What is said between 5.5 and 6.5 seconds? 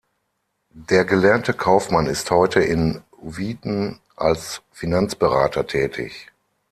tätig.